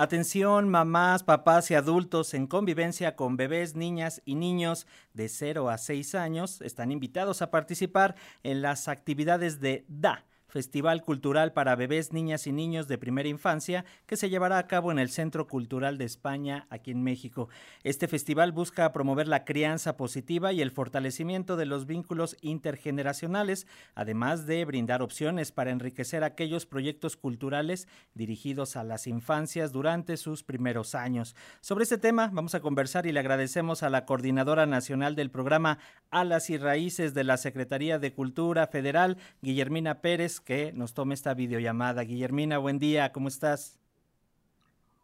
Atención, 0.00 0.68
mamás, 0.68 1.24
papás 1.24 1.72
y 1.72 1.74
adultos 1.74 2.32
en 2.32 2.46
convivencia 2.46 3.16
con 3.16 3.36
bebés, 3.36 3.74
niñas 3.74 4.22
y 4.24 4.36
niños 4.36 4.86
de 5.12 5.28
0 5.28 5.70
a 5.70 5.76
6 5.76 6.14
años 6.14 6.60
están 6.60 6.92
invitados 6.92 7.42
a 7.42 7.50
participar 7.50 8.14
en 8.44 8.62
las 8.62 8.86
actividades 8.86 9.58
de 9.58 9.84
DA 9.88 10.24
Festival 10.48 11.02
Cultural 11.02 11.52
para 11.52 11.76
Bebés, 11.76 12.12
Niñas 12.12 12.46
y 12.46 12.52
Niños 12.52 12.88
de 12.88 12.96
Primera 12.96 13.28
Infancia, 13.28 13.84
que 14.06 14.16
se 14.16 14.30
llevará 14.30 14.58
a 14.58 14.66
cabo 14.66 14.90
en 14.90 14.98
el 14.98 15.10
Centro 15.10 15.46
Cultural 15.46 15.98
de 15.98 16.06
España, 16.06 16.66
aquí 16.70 16.90
en 16.90 17.02
México. 17.02 17.48
Este 17.84 18.08
festival 18.08 18.52
busca 18.52 18.90
promover 18.92 19.28
la 19.28 19.44
crianza 19.44 19.96
positiva 19.96 20.52
y 20.52 20.62
el 20.62 20.70
fortalecimiento 20.70 21.56
de 21.56 21.66
los 21.66 21.86
vínculos 21.86 22.36
intergeneracionales, 22.40 23.66
además 23.94 24.46
de 24.46 24.64
brindar 24.64 25.02
opciones 25.02 25.52
para 25.52 25.70
enriquecer 25.70 26.24
aquellos 26.24 26.64
proyectos 26.64 27.16
culturales 27.16 27.86
dirigidos 28.14 28.76
a 28.76 28.84
las 28.84 29.06
infancias 29.06 29.70
durante 29.70 30.16
sus 30.16 30.42
primeros 30.42 30.94
años. 30.94 31.36
Sobre 31.60 31.82
este 31.82 31.98
tema 31.98 32.30
vamos 32.32 32.54
a 32.54 32.60
conversar 32.60 33.06
y 33.06 33.12
le 33.12 33.20
agradecemos 33.20 33.82
a 33.82 33.90
la 33.90 34.06
coordinadora 34.06 34.66
nacional 34.66 35.14
del 35.14 35.30
programa 35.30 35.78
Alas 36.10 36.48
y 36.48 36.56
Raíces 36.56 37.12
de 37.12 37.24
la 37.24 37.36
Secretaría 37.36 37.98
de 37.98 38.12
Cultura 38.12 38.66
Federal, 38.66 39.18
Guillermina 39.42 40.00
Pérez, 40.00 40.37
que 40.40 40.72
nos 40.72 40.94
tome 40.94 41.14
esta 41.14 41.34
videollamada. 41.34 42.02
Guillermina, 42.02 42.58
buen 42.58 42.78
día, 42.78 43.12
¿cómo 43.12 43.28
estás? 43.28 43.78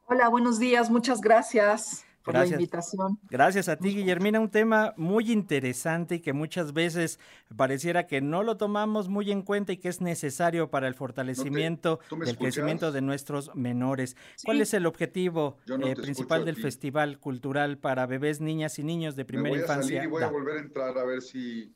Hola, 0.06 0.28
buenos 0.28 0.58
días, 0.58 0.90
muchas 0.90 1.20
gracias 1.20 2.04
por 2.24 2.34
la 2.34 2.46
invitación. 2.46 3.18
Gracias 3.30 3.68
a 3.68 3.76
ti, 3.76 3.94
Guillermina. 3.94 4.40
Un 4.40 4.50
tema 4.50 4.94
muy 4.96 5.30
interesante 5.30 6.16
y 6.16 6.20
que 6.20 6.32
muchas 6.32 6.72
veces 6.72 7.20
pareciera 7.54 8.06
que 8.06 8.20
no 8.20 8.42
lo 8.42 8.56
tomamos 8.56 9.08
muy 9.08 9.30
en 9.30 9.42
cuenta 9.42 9.72
y 9.72 9.76
que 9.76 9.88
es 9.88 10.00
necesario 10.00 10.70
para 10.70 10.88
el 10.88 10.94
fortalecimiento 10.94 12.00
del 12.24 12.36
crecimiento 12.38 12.92
de 12.92 13.02
nuestros 13.02 13.54
menores. 13.54 14.16
¿Cuál 14.44 14.62
es 14.62 14.72
el 14.74 14.86
objetivo 14.86 15.58
eh, 15.68 15.94
principal 15.94 16.44
del 16.44 16.56
Festival 16.56 17.18
Cultural 17.18 17.78
para 17.78 18.06
bebés, 18.06 18.40
niñas 18.40 18.78
y 18.78 18.84
niños 18.84 19.16
de 19.16 19.24
primera 19.24 19.56
infancia? 19.56 20.02
y 20.02 20.06
voy 20.06 20.22
a 20.22 20.28
volver 20.28 20.56
a 20.56 20.60
entrar 20.60 20.96
a 20.96 21.04
ver 21.04 21.20
si 21.20 21.72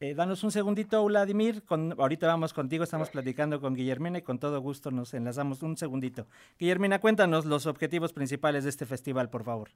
eh, 0.00 0.14
danos 0.14 0.44
un 0.44 0.50
segundito, 0.50 1.04
Vladimir. 1.04 1.62
Con, 1.64 1.94
ahorita 1.98 2.26
vamos 2.26 2.52
contigo, 2.52 2.84
estamos 2.84 3.10
platicando 3.10 3.60
con 3.60 3.74
Guillermina 3.74 4.18
y 4.18 4.22
con 4.22 4.38
todo 4.38 4.60
gusto 4.60 4.90
nos 4.90 5.14
enlazamos 5.14 5.62
un 5.62 5.76
segundito. 5.76 6.26
Guillermina, 6.58 7.00
cuéntanos 7.00 7.44
los 7.44 7.66
objetivos 7.66 8.12
principales 8.12 8.64
de 8.64 8.70
este 8.70 8.86
festival, 8.86 9.30
por 9.30 9.44
favor. 9.44 9.70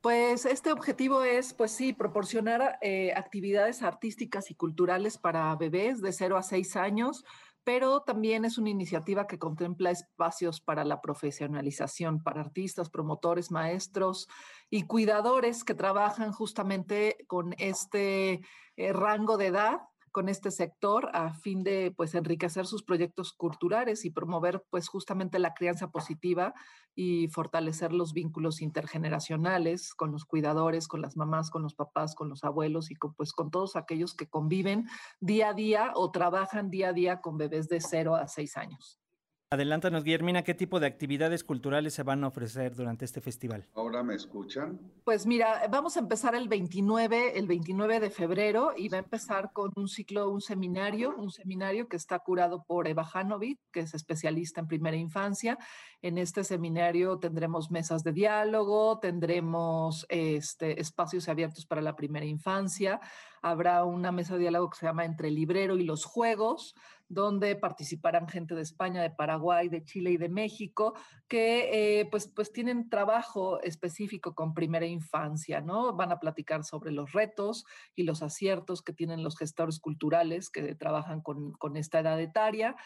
Pues 0.00 0.44
este 0.44 0.70
objetivo 0.70 1.24
es, 1.24 1.54
pues 1.54 1.70
sí, 1.70 1.94
proporcionar 1.94 2.78
eh, 2.82 3.14
actividades 3.16 3.82
artísticas 3.82 4.50
y 4.50 4.54
culturales 4.54 5.16
para 5.16 5.56
bebés 5.56 6.02
de 6.02 6.12
0 6.12 6.36
a 6.36 6.42
6 6.42 6.76
años, 6.76 7.24
pero 7.64 8.02
también 8.02 8.44
es 8.44 8.58
una 8.58 8.70
iniciativa 8.70 9.26
que 9.26 9.38
contempla 9.38 9.90
espacios 9.90 10.60
para 10.60 10.84
la 10.84 11.00
profesionalización, 11.00 12.22
para 12.22 12.42
artistas, 12.42 12.90
promotores, 12.90 13.50
maestros 13.50 14.28
y 14.70 14.82
cuidadores 14.82 15.64
que 15.64 15.74
trabajan 15.74 16.32
justamente 16.32 17.16
con 17.26 17.54
este 17.58 18.42
eh, 18.76 18.92
rango 18.92 19.38
de 19.38 19.46
edad 19.46 19.80
con 20.14 20.28
este 20.28 20.52
sector 20.52 21.10
a 21.12 21.34
fin 21.34 21.64
de 21.64 21.92
pues 21.96 22.14
enriquecer 22.14 22.66
sus 22.66 22.84
proyectos 22.84 23.32
culturales 23.32 24.04
y 24.04 24.10
promover 24.10 24.64
pues 24.70 24.86
justamente 24.86 25.40
la 25.40 25.54
crianza 25.54 25.90
positiva 25.90 26.54
y 26.94 27.26
fortalecer 27.26 27.92
los 27.92 28.12
vínculos 28.12 28.62
intergeneracionales 28.62 29.92
con 29.92 30.12
los 30.12 30.24
cuidadores, 30.24 30.86
con 30.86 31.02
las 31.02 31.16
mamás, 31.16 31.50
con 31.50 31.62
los 31.62 31.74
papás, 31.74 32.14
con 32.14 32.28
los 32.28 32.44
abuelos 32.44 32.92
y 32.92 32.94
con, 32.94 33.12
pues 33.14 33.32
con 33.32 33.50
todos 33.50 33.74
aquellos 33.74 34.14
que 34.14 34.28
conviven 34.28 34.86
día 35.18 35.48
a 35.48 35.54
día 35.54 35.90
o 35.96 36.12
trabajan 36.12 36.70
día 36.70 36.90
a 36.90 36.92
día 36.92 37.20
con 37.20 37.36
bebés 37.36 37.68
de 37.68 37.80
0 37.80 38.14
a 38.14 38.28
6 38.28 38.56
años. 38.56 39.03
Adelántanos, 39.50 40.02
Guillermina, 40.02 40.42
¿qué 40.42 40.54
tipo 40.54 40.80
de 40.80 40.86
actividades 40.86 41.44
culturales 41.44 41.94
se 41.94 42.02
van 42.02 42.24
a 42.24 42.28
ofrecer 42.28 42.74
durante 42.74 43.04
este 43.04 43.20
festival? 43.20 43.68
¿Ahora 43.74 44.02
me 44.02 44.14
escuchan? 44.14 44.80
Pues 45.04 45.26
mira, 45.26 45.68
vamos 45.70 45.96
a 45.96 46.00
empezar 46.00 46.34
el 46.34 46.48
29, 46.48 47.38
el 47.38 47.46
29 47.46 48.00
de 48.00 48.10
febrero 48.10 48.72
y 48.76 48.88
va 48.88 48.96
a 48.96 49.02
empezar 49.02 49.52
con 49.52 49.70
un 49.76 49.86
ciclo, 49.86 50.30
un 50.30 50.40
seminario, 50.40 51.14
un 51.16 51.30
seminario 51.30 51.88
que 51.88 51.96
está 51.96 52.18
curado 52.18 52.64
por 52.64 52.88
Eva 52.88 53.08
Hanovic, 53.12 53.60
que 53.70 53.80
es 53.80 53.94
especialista 53.94 54.60
en 54.60 54.66
primera 54.66 54.96
infancia. 54.96 55.56
En 56.02 56.18
este 56.18 56.42
seminario 56.42 57.18
tendremos 57.18 57.70
mesas 57.70 58.02
de 58.02 58.12
diálogo, 58.12 58.98
tendremos 58.98 60.04
este, 60.08 60.80
espacios 60.80 61.28
abiertos 61.28 61.64
para 61.66 61.80
la 61.80 61.94
primera 61.94 62.26
infancia, 62.26 63.00
habrá 63.40 63.84
una 63.84 64.10
mesa 64.10 64.34
de 64.34 64.40
diálogo 64.40 64.70
que 64.70 64.78
se 64.78 64.86
llama 64.86 65.04
Entre 65.04 65.28
el 65.28 65.34
librero 65.34 65.76
y 65.76 65.84
los 65.84 66.04
juegos, 66.04 66.74
donde 67.08 67.56
participarán 67.56 68.28
gente 68.28 68.54
de 68.54 68.62
España, 68.62 69.02
de 69.02 69.10
Paraguay, 69.10 69.68
de 69.68 69.84
Chile 69.84 70.10
y 70.10 70.16
de 70.16 70.28
México, 70.28 70.94
que 71.28 72.00
eh, 72.00 72.06
pues, 72.06 72.28
pues 72.28 72.52
tienen 72.52 72.88
trabajo 72.88 73.60
específico 73.62 74.34
con 74.34 74.54
primera 74.54 74.86
infancia, 74.86 75.60
¿no? 75.60 75.94
Van 75.94 76.12
a 76.12 76.18
platicar 76.18 76.64
sobre 76.64 76.92
los 76.92 77.12
retos 77.12 77.64
y 77.94 78.04
los 78.04 78.22
aciertos 78.22 78.82
que 78.82 78.92
tienen 78.92 79.22
los 79.22 79.36
gestores 79.36 79.78
culturales 79.80 80.50
que 80.50 80.74
trabajan 80.74 81.20
con, 81.20 81.54
esta 81.76 82.00
edad 82.00 82.20
etaria. 82.20 82.76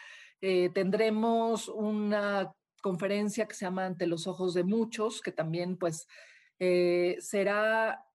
Eh, 0.41 0.69
tendremos 0.73 1.67
una 1.67 2.53
conferencia 2.81 3.47
que 3.47 3.55
se 3.55 3.65
llama 3.65 3.85
Ante 3.85 4.07
los 4.07 4.27
ojos 4.27 4.53
de 4.53 4.63
muchos, 4.63 5.21
que 5.21 5.31
también 5.31 5.77
pues 5.77 6.07
eh, 6.59 7.17
será 7.19 8.08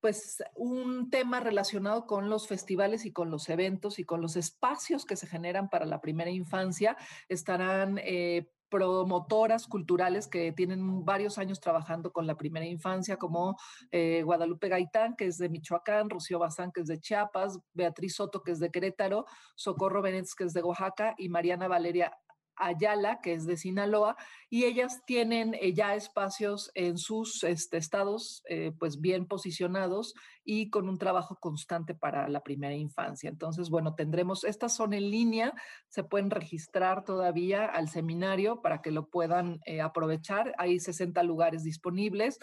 pues 0.00 0.42
un 0.54 1.10
tema 1.10 1.40
relacionado 1.40 2.06
con 2.06 2.28
los 2.28 2.46
festivales 2.46 3.04
y 3.04 3.12
con 3.12 3.30
los 3.30 3.48
eventos 3.48 3.98
y 3.98 4.04
con 4.04 4.20
los 4.20 4.36
espacios 4.36 5.04
que 5.04 5.16
se 5.16 5.26
generan 5.26 5.68
para 5.68 5.86
la 5.86 6.00
primera 6.00 6.30
infancia. 6.30 6.96
Estarán 7.28 7.98
eh, 8.02 8.48
promotoras 8.68 9.66
culturales 9.66 10.26
que 10.26 10.52
tienen 10.52 11.04
varios 11.04 11.38
años 11.38 11.60
trabajando 11.60 12.12
con 12.12 12.26
la 12.26 12.36
primera 12.36 12.66
infancia, 12.66 13.16
como 13.16 13.56
eh, 13.90 14.22
Guadalupe 14.24 14.68
Gaitán, 14.68 15.16
que 15.16 15.26
es 15.26 15.38
de 15.38 15.48
Michoacán, 15.48 16.10
Rocío 16.10 16.38
Bazán, 16.38 16.70
que 16.72 16.82
es 16.82 16.86
de 16.86 17.00
Chiapas, 17.00 17.58
Beatriz 17.72 18.16
Soto, 18.16 18.42
que 18.42 18.52
es 18.52 18.60
de 18.60 18.70
Querétaro, 18.70 19.26
Socorro 19.54 20.02
Benítez, 20.02 20.34
que 20.34 20.44
es 20.44 20.52
de 20.52 20.62
Oaxaca, 20.62 21.14
y 21.16 21.28
Mariana 21.28 21.68
Valeria 21.68 22.12
Ayala, 22.58 23.20
que 23.20 23.34
es 23.34 23.46
de 23.46 23.56
Sinaloa, 23.56 24.16
y 24.50 24.64
ellas 24.64 25.02
tienen 25.06 25.54
eh, 25.54 25.72
ya 25.72 25.94
espacios 25.94 26.70
en 26.74 26.98
sus 26.98 27.44
este, 27.44 27.76
estados 27.76 28.42
eh, 28.48 28.72
pues 28.78 29.00
bien 29.00 29.26
posicionados 29.26 30.14
y 30.44 30.70
con 30.70 30.88
un 30.88 30.98
trabajo 30.98 31.36
constante 31.36 31.94
para 31.94 32.28
la 32.28 32.42
primera 32.42 32.74
infancia. 32.74 33.28
Entonces, 33.28 33.70
bueno, 33.70 33.94
tendremos, 33.94 34.44
estas 34.44 34.74
son 34.74 34.94
en 34.94 35.10
línea, 35.10 35.52
se 35.88 36.04
pueden 36.04 36.30
registrar 36.30 37.04
todavía 37.04 37.66
al 37.66 37.88
seminario 37.88 38.62
para 38.62 38.80
que 38.80 38.90
lo 38.90 39.08
puedan 39.08 39.60
eh, 39.66 39.80
aprovechar. 39.80 40.54
Hay 40.58 40.80
60 40.80 41.22
lugares 41.22 41.64
disponibles. 41.64 42.38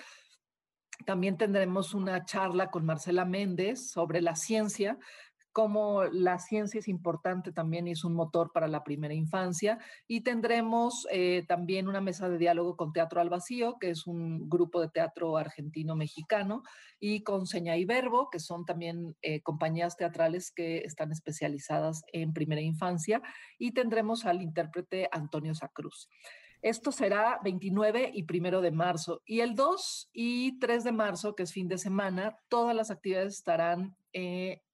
También 1.05 1.37
tendremos 1.37 1.93
una 1.93 2.23
charla 2.25 2.71
con 2.71 2.85
Marcela 2.85 3.25
Méndez 3.25 3.89
sobre 3.89 4.21
la 4.21 4.35
ciencia, 4.35 4.97
cómo 5.55 6.03
la 6.03 6.37
ciencia 6.37 6.79
es 6.79 6.89
importante 6.89 7.53
también 7.53 7.87
y 7.87 7.91
es 7.91 8.03
un 8.03 8.13
motor 8.13 8.51
para 8.51 8.67
la 8.67 8.83
primera 8.83 9.13
infancia. 9.13 9.79
Y 10.05 10.19
tendremos 10.19 11.07
eh, 11.09 11.45
también 11.47 11.87
una 11.87 12.01
mesa 12.01 12.27
de 12.27 12.37
diálogo 12.37 12.75
con 12.75 12.91
Teatro 12.91 13.21
al 13.21 13.29
Vacío, 13.29 13.77
que 13.79 13.89
es 13.89 14.05
un 14.05 14.49
grupo 14.49 14.81
de 14.81 14.89
teatro 14.89 15.37
argentino-mexicano, 15.37 16.63
y 16.99 17.23
con 17.23 17.47
Seña 17.47 17.77
y 17.77 17.85
Verbo, 17.85 18.29
que 18.29 18.41
son 18.41 18.65
también 18.65 19.15
eh, 19.21 19.41
compañías 19.43 19.95
teatrales 19.95 20.51
que 20.51 20.79
están 20.79 21.13
especializadas 21.13 22.03
en 22.11 22.33
primera 22.33 22.59
infancia. 22.59 23.21
Y 23.57 23.71
tendremos 23.71 24.25
al 24.25 24.41
intérprete 24.41 25.07
Antonio 25.09 25.55
Sacruz. 25.55 26.09
Esto 26.61 26.91
será 26.91 27.39
29 27.45 28.11
y 28.13 28.25
1 28.29 28.59
de 28.59 28.71
marzo. 28.71 29.21
Y 29.25 29.39
el 29.39 29.55
2 29.55 30.09
y 30.11 30.59
3 30.59 30.83
de 30.83 30.91
marzo, 30.91 31.33
que 31.33 31.43
es 31.43 31.53
fin 31.53 31.69
de 31.69 31.77
semana, 31.77 32.35
todas 32.49 32.75
las 32.75 32.91
actividades 32.91 33.35
estarán 33.35 33.95
eh, 34.11 34.64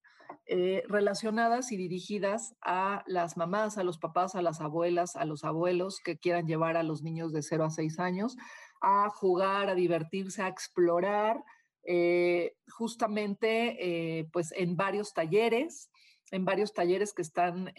eh, 0.45 0.83
relacionadas 0.87 1.71
y 1.71 1.77
dirigidas 1.77 2.55
a 2.61 3.03
las 3.07 3.37
mamás, 3.37 3.77
a 3.77 3.83
los 3.83 3.97
papás, 3.97 4.35
a 4.35 4.41
las 4.41 4.61
abuelas, 4.61 5.15
a 5.15 5.25
los 5.25 5.43
abuelos 5.43 5.99
que 5.99 6.17
quieran 6.17 6.47
llevar 6.47 6.77
a 6.77 6.83
los 6.83 7.03
niños 7.03 7.33
de 7.33 7.41
0 7.41 7.65
a 7.65 7.69
6 7.69 7.99
años 7.99 8.37
a 8.81 9.09
jugar, 9.09 9.69
a 9.69 9.75
divertirse, 9.75 10.41
a 10.41 10.47
explorar, 10.47 11.43
eh, 11.83 12.55
justamente 12.69 14.19
eh, 14.19 14.29
pues 14.31 14.53
en 14.55 14.75
varios 14.75 15.13
talleres, 15.13 15.89
en 16.31 16.45
varios 16.45 16.73
talleres 16.73 17.13
que 17.13 17.21
están 17.21 17.71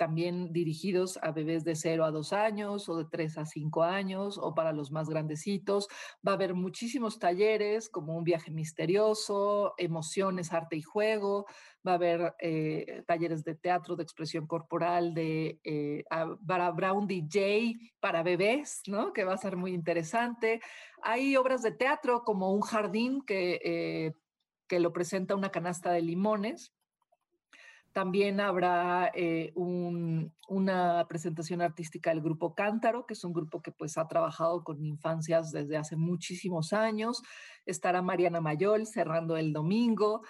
también 0.00 0.50
dirigidos 0.50 1.18
a 1.20 1.30
bebés 1.30 1.62
de 1.62 1.76
0 1.76 2.06
a 2.06 2.10
2 2.10 2.32
años 2.32 2.88
o 2.88 2.96
de 2.96 3.04
3 3.04 3.36
a 3.36 3.44
5 3.44 3.82
años 3.82 4.38
o 4.38 4.54
para 4.54 4.72
los 4.72 4.90
más 4.90 5.10
grandecitos. 5.10 5.88
Va 6.26 6.32
a 6.32 6.36
haber 6.36 6.54
muchísimos 6.54 7.18
talleres 7.18 7.90
como 7.90 8.16
un 8.16 8.24
viaje 8.24 8.50
misterioso, 8.50 9.74
emociones, 9.76 10.54
arte 10.54 10.76
y 10.76 10.80
juego. 10.80 11.44
Va 11.86 11.92
a 11.92 11.94
haber 11.96 12.34
eh, 12.38 13.02
talleres 13.06 13.44
de 13.44 13.56
teatro, 13.56 13.94
de 13.94 14.02
expresión 14.02 14.46
corporal, 14.46 15.12
de 15.12 15.60
eh, 15.64 16.04
habrá 16.08 16.94
un 16.94 17.06
DJ 17.06 17.76
para 18.00 18.22
bebés, 18.22 18.80
¿no? 18.86 19.12
Que 19.12 19.24
va 19.24 19.34
a 19.34 19.36
ser 19.36 19.58
muy 19.58 19.74
interesante. 19.74 20.62
Hay 21.02 21.36
obras 21.36 21.60
de 21.60 21.72
teatro 21.72 22.24
como 22.24 22.54
un 22.54 22.62
jardín 22.62 23.20
que, 23.20 23.60
eh, 23.62 24.14
que 24.66 24.80
lo 24.80 24.94
presenta 24.94 25.34
una 25.34 25.50
canasta 25.50 25.92
de 25.92 26.00
limones 26.00 26.72
También 27.92 28.38
habrá 28.40 29.10
eh, 29.14 29.52
una 29.56 31.06
presentación 31.08 31.60
artística 31.60 32.10
del 32.10 32.20
grupo 32.20 32.54
Cántaro, 32.54 33.04
que 33.04 33.14
es 33.14 33.24
un 33.24 33.32
grupo 33.32 33.60
que 33.62 33.72
pues 33.72 33.98
ha 33.98 34.06
trabajado 34.06 34.62
con 34.62 34.84
infancias 34.84 35.50
desde 35.50 35.76
hace 35.76 35.96
muchísimos 35.96 36.72
años. 36.72 37.22
Estará 37.66 38.00
Mariana 38.00 38.40
Mayol 38.40 38.86
cerrando 38.86 39.36
el 39.36 39.52
domingo. 39.52 40.22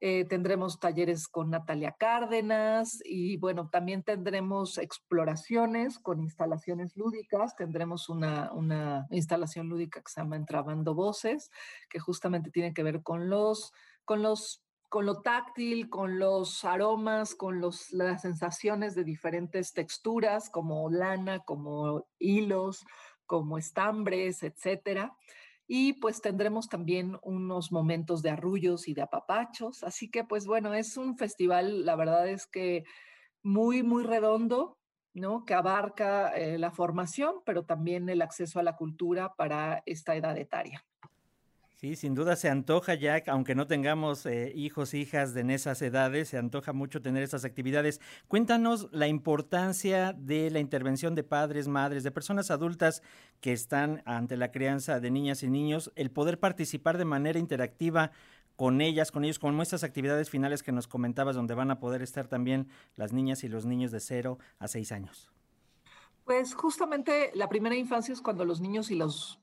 Eh, 0.00 0.26
tendremos 0.26 0.78
talleres 0.78 1.26
con 1.26 1.50
Natalia 1.50 1.96
Cárdenas 1.98 3.00
y 3.04 3.36
bueno, 3.38 3.68
también 3.68 4.04
tendremos 4.04 4.78
exploraciones 4.78 5.98
con 5.98 6.20
instalaciones 6.20 6.96
lúdicas. 6.96 7.56
Tendremos 7.56 8.08
una, 8.08 8.52
una 8.52 9.08
instalación 9.10 9.68
lúdica 9.68 10.00
que 10.00 10.12
se 10.12 10.20
llama 10.20 10.36
Entrabando 10.36 10.94
Voces, 10.94 11.50
que 11.90 11.98
justamente 11.98 12.52
tiene 12.52 12.72
que 12.72 12.84
ver 12.84 13.02
con 13.02 13.28
los, 13.28 13.72
con 14.04 14.22
los 14.22 14.62
con 14.88 15.04
lo 15.06 15.20
táctil, 15.20 15.90
con 15.90 16.18
los 16.18 16.64
aromas, 16.64 17.34
con 17.34 17.60
los, 17.60 17.90
las 17.92 18.22
sensaciones 18.22 18.94
de 18.94 19.04
diferentes 19.04 19.72
texturas, 19.72 20.50
como 20.50 20.90
lana, 20.90 21.40
como 21.40 22.06
hilos, 22.18 22.84
como 23.26 23.58
estambres, 23.58 24.42
etcétera. 24.42 25.16
Y 25.66 25.94
pues 25.94 26.22
tendremos 26.22 26.68
también 26.68 27.18
unos 27.22 27.70
momentos 27.70 28.22
de 28.22 28.30
arrullos 28.30 28.88
y 28.88 28.94
de 28.94 29.02
apapachos. 29.02 29.84
Así 29.84 30.10
que 30.10 30.24
pues 30.24 30.46
bueno, 30.46 30.72
es 30.72 30.96
un 30.96 31.18
festival, 31.18 31.84
la 31.84 31.94
verdad 31.94 32.26
es 32.26 32.46
que 32.46 32.84
muy, 33.42 33.82
muy 33.82 34.02
redondo, 34.02 34.78
¿no? 35.12 35.44
Que 35.44 35.54
abarca 35.54 36.30
eh, 36.30 36.58
la 36.58 36.70
formación, 36.70 37.36
pero 37.44 37.64
también 37.64 38.08
el 38.08 38.22
acceso 38.22 38.58
a 38.58 38.62
la 38.62 38.76
cultura 38.76 39.34
para 39.34 39.82
esta 39.84 40.16
edad 40.16 40.38
etaria. 40.38 40.84
Sí, 41.80 41.94
sin 41.94 42.16
duda 42.16 42.34
se 42.34 42.48
antoja 42.48 42.94
ya, 42.94 43.22
aunque 43.28 43.54
no 43.54 43.68
tengamos 43.68 44.26
eh, 44.26 44.50
hijos, 44.52 44.94
hijas 44.94 45.32
de 45.32 45.54
esas 45.54 45.80
edades, 45.80 46.28
se 46.28 46.36
antoja 46.36 46.72
mucho 46.72 47.00
tener 47.00 47.22
estas 47.22 47.44
actividades. 47.44 48.00
Cuéntanos 48.26 48.88
la 48.90 49.06
importancia 49.06 50.12
de 50.12 50.50
la 50.50 50.58
intervención 50.58 51.14
de 51.14 51.22
padres, 51.22 51.68
madres, 51.68 52.02
de 52.02 52.10
personas 52.10 52.50
adultas 52.50 53.04
que 53.38 53.52
están 53.52 54.02
ante 54.06 54.36
la 54.36 54.50
crianza 54.50 54.98
de 54.98 55.12
niñas 55.12 55.44
y 55.44 55.50
niños, 55.50 55.92
el 55.94 56.10
poder 56.10 56.40
participar 56.40 56.98
de 56.98 57.04
manera 57.04 57.38
interactiva 57.38 58.10
con 58.56 58.80
ellas, 58.80 59.12
con 59.12 59.22
ellos, 59.22 59.38
como 59.38 59.62
estas 59.62 59.84
actividades 59.84 60.30
finales 60.30 60.64
que 60.64 60.72
nos 60.72 60.88
comentabas, 60.88 61.36
donde 61.36 61.54
van 61.54 61.70
a 61.70 61.78
poder 61.78 62.02
estar 62.02 62.26
también 62.26 62.66
las 62.96 63.12
niñas 63.12 63.44
y 63.44 63.48
los 63.48 63.66
niños 63.66 63.92
de 63.92 64.00
0 64.00 64.40
a 64.58 64.66
6 64.66 64.90
años. 64.90 65.30
Pues 66.24 66.54
justamente 66.54 67.30
la 67.36 67.48
primera 67.48 67.76
infancia 67.76 68.12
es 68.12 68.20
cuando 68.20 68.44
los 68.44 68.60
niños 68.60 68.90
y 68.90 68.96
los, 68.96 69.38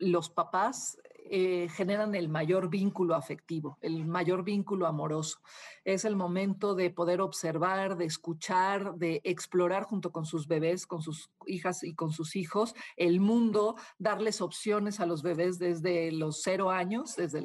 los 0.00 0.28
papás 0.28 0.98
eh, 1.30 1.68
generan 1.70 2.14
el 2.14 2.28
mayor 2.28 2.68
vínculo 2.68 3.14
afectivo, 3.14 3.78
el 3.80 4.06
mayor 4.06 4.44
vínculo 4.44 4.86
amoroso. 4.86 5.40
Es 5.84 6.04
el 6.04 6.16
momento 6.16 6.74
de 6.74 6.90
poder 6.90 7.20
observar, 7.20 7.96
de 7.96 8.04
escuchar, 8.04 8.94
de 8.94 9.20
explorar 9.24 9.84
junto 9.84 10.12
con 10.12 10.24
sus 10.24 10.46
bebés, 10.46 10.86
con 10.86 11.02
sus 11.02 11.30
hijas 11.46 11.82
y 11.82 11.94
con 11.94 12.12
sus 12.12 12.36
hijos 12.36 12.74
el 12.96 13.20
mundo, 13.20 13.76
darles 13.98 14.40
opciones 14.40 15.00
a 15.00 15.06
los 15.06 15.22
bebés 15.22 15.58
desde 15.58 16.12
los 16.12 16.42
cero 16.42 16.70
años, 16.70 17.16
desde, 17.16 17.42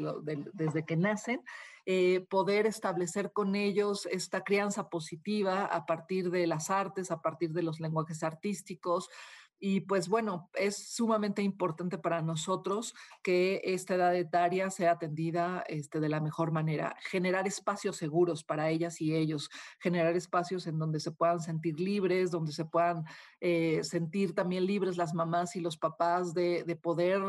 desde 0.53 0.85
que 0.85 0.95
nacen. 0.95 1.41
Eh, 1.85 2.25
poder 2.30 2.65
establecer 2.65 3.33
con 3.33 3.56
ellos 3.56 4.07
esta 4.09 4.45
crianza 4.45 4.88
positiva 4.88 5.65
a 5.65 5.85
partir 5.85 6.31
de 6.31 6.47
las 6.47 6.69
artes, 6.69 7.12
a 7.12 7.21
partir 7.21 7.51
de 7.51 7.62
los 7.62 7.81
lenguajes 7.81 8.24
artísticos, 8.24 9.09
y 9.65 9.80
pues 9.80 10.10
bueno, 10.10 10.50
es 10.56 10.89
sumamente 10.94 11.42
importante 11.42 11.98
para 11.98 12.21
nosotros 12.21 12.94
que 13.24 13.62
esta 13.63 13.95
edad 13.95 14.13
etaria 14.13 14.69
sea 14.69 14.92
atendida 14.92 15.63
este, 15.69 16.01
de 16.01 16.10
la 16.10 16.19
mejor 16.19 16.51
manera, 16.51 16.98
generar 17.00 17.48
espacios 17.48 17.95
seguros 17.95 18.44
para 18.44 18.69
ellas 18.69 19.00
y 19.00 19.15
ellos, 19.15 19.50
generar 19.80 20.18
espacios 20.18 20.68
en 20.68 20.80
donde 20.80 21.00
se 21.00 21.12
puedan 21.12 21.39
sentir 21.39 21.80
libres, 21.80 22.30
donde 22.30 22.51
se 22.51 22.65
puedan 22.65 23.06
eh, 23.39 23.80
sentir 23.86 24.36
también 24.36 24.65
libres 24.65 24.98
las 24.98 25.13
mamás 25.13 25.56
y 25.56 25.62
los 25.62 25.77
papás 25.77 26.33
de, 26.33 26.66
de 26.66 26.75
poder 26.75 27.21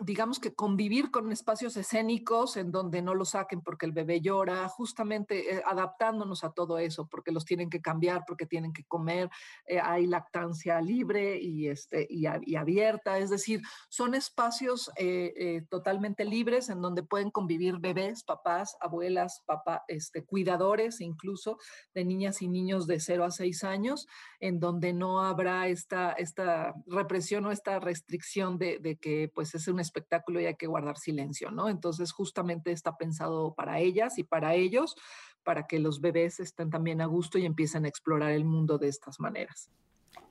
digamos 0.00 0.38
que 0.38 0.54
convivir 0.54 1.10
con 1.10 1.30
espacios 1.30 1.76
escénicos 1.76 2.56
en 2.56 2.72
donde 2.72 3.02
no 3.02 3.14
lo 3.14 3.26
saquen 3.26 3.60
porque 3.60 3.84
el 3.84 3.92
bebé 3.92 4.22
llora, 4.22 4.66
justamente 4.68 5.56
eh, 5.56 5.62
adaptándonos 5.66 6.44
a 6.44 6.52
todo 6.52 6.78
eso, 6.78 7.06
porque 7.08 7.30
los 7.30 7.44
tienen 7.44 7.68
que 7.68 7.82
cambiar, 7.82 8.24
porque 8.26 8.46
tienen 8.46 8.72
que 8.72 8.84
comer, 8.84 9.28
eh, 9.66 9.80
hay 9.82 10.06
lactancia 10.06 10.80
libre 10.80 11.38
y, 11.38 11.68
este, 11.68 12.06
y, 12.08 12.24
abierta, 12.56 13.18
es 13.18 13.28
decir, 13.28 13.60
son 13.90 14.14
espacios 14.14 14.90
eh, 14.96 15.62
totalmente 15.68 16.24
libres 16.24 16.70
en 16.70 16.80
donde 16.80 17.02
pueden 17.02 17.30
convivir 17.30 17.78
bebés, 17.78 18.24
papás, 18.24 18.78
abuelas, 18.80 19.42
papá, 19.44 19.84
este, 19.88 20.24
cuidadores 20.24 21.02
incluso 21.02 21.58
de 21.92 22.04
niñas 22.06 22.40
y 22.40 22.48
niños 22.48 22.86
de 22.86 22.98
0 22.98 23.24
a 23.24 23.30
6 23.30 23.64
años, 23.64 24.06
en 24.40 24.58
donde 24.58 24.94
no 24.94 25.20
habrá 25.20 25.68
esta, 25.68 26.12
esta 26.12 26.74
represión 26.86 27.44
o 27.44 27.52
esta 27.52 27.78
restricción 27.78 28.56
de, 28.56 28.78
de 28.78 28.96
que 28.96 29.33
pues 29.34 29.54
es 29.54 29.68
un 29.68 29.80
espectáculo 29.80 30.40
y 30.40 30.46
hay 30.46 30.56
que 30.56 30.66
guardar 30.66 30.96
silencio, 30.96 31.50
¿no? 31.50 31.68
Entonces 31.68 32.12
justamente 32.12 32.72
está 32.72 32.96
pensado 32.96 33.54
para 33.54 33.80
ellas 33.80 34.18
y 34.18 34.24
para 34.24 34.54
ellos, 34.54 34.96
para 35.42 35.66
que 35.66 35.78
los 35.78 36.00
bebés 36.00 36.40
estén 36.40 36.70
también 36.70 37.00
a 37.00 37.06
gusto 37.06 37.38
y 37.38 37.44
empiecen 37.44 37.84
a 37.84 37.88
explorar 37.88 38.30
el 38.30 38.44
mundo 38.44 38.78
de 38.78 38.88
estas 38.88 39.20
maneras. 39.20 39.70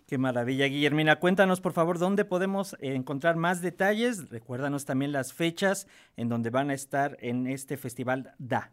Qué 0.08 0.18
maravilla, 0.18 0.66
Guillermina. 0.66 1.20
Cuéntanos, 1.20 1.62
por 1.62 1.74
favor, 1.74 1.98
dónde 1.98 2.26
podemos 2.26 2.76
encontrar 2.80 3.36
más 3.36 3.62
detalles. 3.62 4.30
Recuérdanos 4.30 4.86
también 4.86 5.12
las 5.12 5.34
fechas 5.34 5.88
en 6.18 6.30
donde 6.30 6.50
van 6.50 6.70
a 6.70 6.74
estar 6.74 7.18
en 7.20 7.48
este 7.48 7.78
festival 7.78 8.34
DA. 8.38 8.72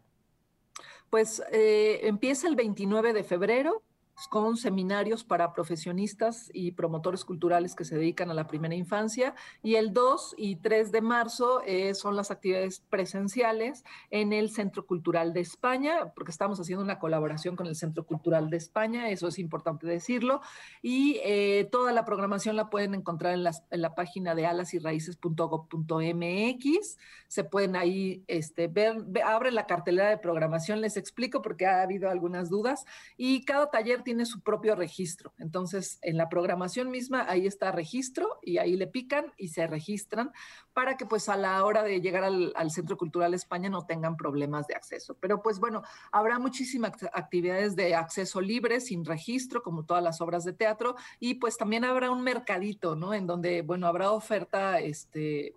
Pues 1.09 1.41
eh, 1.51 2.01
empieza 2.03 2.47
el 2.47 2.55
29 2.55 3.13
de 3.13 3.23
febrero 3.23 3.83
con 4.27 4.57
seminarios 4.57 5.23
para 5.23 5.53
profesionistas 5.53 6.49
y 6.53 6.71
promotores 6.71 7.25
culturales 7.25 7.75
que 7.75 7.85
se 7.85 7.95
dedican 7.95 8.29
a 8.29 8.33
la 8.33 8.47
primera 8.47 8.75
infancia. 8.75 9.35
Y 9.63 9.75
el 9.75 9.93
2 9.93 10.35
y 10.37 10.57
3 10.57 10.91
de 10.91 11.01
marzo 11.01 11.61
eh, 11.65 11.93
son 11.93 12.15
las 12.15 12.31
actividades 12.31 12.81
presenciales 12.89 13.83
en 14.09 14.33
el 14.33 14.51
Centro 14.51 14.85
Cultural 14.85 15.33
de 15.33 15.41
España, 15.41 16.11
porque 16.15 16.31
estamos 16.31 16.59
haciendo 16.59 16.83
una 16.83 16.99
colaboración 16.99 17.55
con 17.55 17.67
el 17.67 17.75
Centro 17.75 18.05
Cultural 18.05 18.49
de 18.49 18.57
España, 18.57 19.09
eso 19.09 19.27
es 19.27 19.39
importante 19.39 19.87
decirlo. 19.87 20.41
Y 20.81 21.19
eh, 21.23 21.67
toda 21.71 21.93
la 21.93 22.05
programación 22.05 22.55
la 22.55 22.69
pueden 22.69 22.93
encontrar 22.93 23.33
en, 23.33 23.45
en 23.45 23.81
la 23.81 23.95
página 23.95 24.35
de 24.35 24.45
alasyraices.gov.mx. 24.45 26.97
Se 27.27 27.43
pueden 27.43 27.75
ahí 27.75 28.23
este, 28.27 28.67
ver, 28.67 28.97
abren 29.25 29.55
la 29.55 29.65
cartelera 29.65 30.09
de 30.09 30.17
programación, 30.17 30.81
les 30.81 30.97
explico 30.97 31.41
porque 31.41 31.65
ha 31.65 31.81
habido 31.81 32.09
algunas 32.09 32.49
dudas. 32.49 32.85
Y 33.17 33.45
cada 33.45 33.69
taller 33.69 34.03
tiene 34.03 34.10
tiene 34.11 34.25
su 34.25 34.41
propio 34.41 34.75
registro. 34.75 35.33
Entonces, 35.37 35.97
en 36.01 36.17
la 36.17 36.27
programación 36.27 36.91
misma, 36.91 37.25
ahí 37.29 37.47
está 37.47 37.71
registro 37.71 38.39
y 38.41 38.57
ahí 38.57 38.75
le 38.75 38.85
pican 38.85 39.31
y 39.37 39.47
se 39.47 39.65
registran 39.67 40.33
para 40.73 40.97
que 40.97 41.05
pues 41.05 41.29
a 41.29 41.37
la 41.37 41.63
hora 41.63 41.81
de 41.81 42.01
llegar 42.01 42.25
al, 42.25 42.71
Centro 42.71 42.97
Cultural 42.97 43.33
España 43.33 43.69
no 43.69 43.85
tengan 43.85 44.17
problemas 44.17 44.67
de 44.67 44.75
acceso. 44.75 45.15
Pero 45.21 45.41
pues 45.41 45.61
bueno, 45.61 45.81
habrá 46.11 46.39
muchísimas 46.39 46.91
actividades 47.13 47.77
de 47.77 47.95
acceso 47.95 48.41
libre, 48.41 48.81
sin 48.81 49.05
registro, 49.05 49.63
como 49.63 49.85
todas 49.85 50.03
las 50.03 50.19
obras 50.19 50.43
de 50.43 50.51
teatro, 50.51 50.97
y 51.21 51.35
pues 51.35 51.55
también 51.55 51.85
habrá 51.85 52.11
un 52.11 52.21
mercadito, 52.21 52.97
¿no? 52.97 53.13
En 53.13 53.27
donde, 53.27 53.61
bueno, 53.61 53.87
habrá 53.87 54.11
oferta, 54.11 54.81
este, 54.81 55.55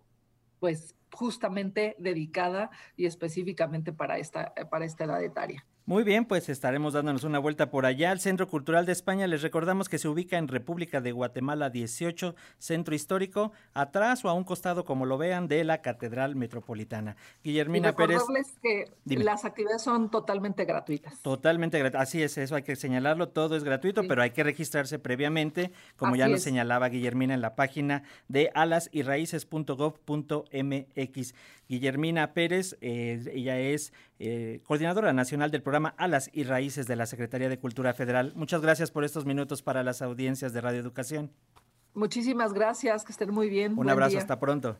pues 0.60 0.94
justamente 1.10 1.96
dedicada 1.98 2.70
y 2.96 3.06
específicamente 3.06 3.92
para 3.92 4.18
esta, 4.18 4.54
para 4.70 4.84
esta 4.84 5.02
edad 5.06 5.24
etaria. 5.24 5.66
Muy 5.86 6.02
bien, 6.02 6.24
pues 6.24 6.48
estaremos 6.48 6.94
dándonos 6.94 7.24
una 7.24 7.38
vuelta 7.38 7.70
por 7.70 7.84
allá 7.84 8.10
al 8.10 8.18
Centro 8.18 8.48
Cultural 8.48 8.86
de 8.86 8.92
España. 8.92 9.26
Les 9.26 9.42
recordamos 9.42 9.90
que 9.90 9.98
se 9.98 10.08
ubica 10.08 10.38
en 10.38 10.48
República 10.48 11.02
de 11.02 11.12
Guatemala 11.12 11.68
18, 11.68 12.34
Centro 12.58 12.94
Histórico, 12.94 13.52
atrás 13.74 14.24
o 14.24 14.30
a 14.30 14.32
un 14.32 14.44
costado, 14.44 14.86
como 14.86 15.04
lo 15.04 15.18
vean, 15.18 15.46
de 15.46 15.62
la 15.62 15.82
Catedral 15.82 16.36
Metropolitana. 16.36 17.16
Guillermina 17.42 17.90
y 17.90 17.92
Pérez. 17.92 18.22
que 18.62 18.90
las 19.04 19.44
actividades 19.44 19.82
son 19.82 20.10
totalmente 20.10 20.64
gratuitas. 20.64 21.20
Totalmente 21.20 21.78
gratuitas. 21.78 22.08
Así 22.08 22.22
es, 22.22 22.38
eso 22.38 22.56
hay 22.56 22.62
que 22.62 22.76
señalarlo. 22.76 23.28
Todo 23.28 23.54
es 23.54 23.62
gratuito, 23.62 24.08
pero 24.08 24.22
hay 24.22 24.30
que 24.30 24.42
registrarse 24.42 24.98
previamente, 24.98 25.70
como 25.96 26.16
ya 26.16 26.28
nos 26.28 26.40
señalaba 26.40 26.88
Guillermina 26.88 27.34
en 27.34 27.42
la 27.42 27.56
página 27.56 28.04
de 28.28 28.50
alasyraíces.gov.mx. 28.54 31.34
Guillermina 31.68 32.34
Pérez, 32.34 32.76
eh, 32.80 33.24
ella 33.32 33.58
es 33.58 33.92
eh, 34.26 34.60
coordinadora 34.64 35.12
nacional 35.12 35.50
del 35.50 35.62
programa 35.62 35.94
Alas 35.96 36.30
y 36.32 36.44
Raíces 36.44 36.86
de 36.86 36.96
la 36.96 37.06
Secretaría 37.06 37.48
de 37.48 37.58
Cultura 37.58 37.94
Federal. 37.94 38.32
Muchas 38.36 38.60
gracias 38.60 38.90
por 38.90 39.04
estos 39.04 39.24
minutos 39.24 39.62
para 39.62 39.82
las 39.82 40.02
audiencias 40.02 40.52
de 40.52 40.60
Radio 40.60 40.80
Educación. 40.80 41.30
Muchísimas 41.94 42.52
gracias, 42.52 43.04
que 43.04 43.12
estén 43.12 43.30
muy 43.30 43.48
bien. 43.48 43.78
Un 43.78 43.88
abrazo, 43.88 44.18
hasta 44.18 44.40
pronto. 44.40 44.76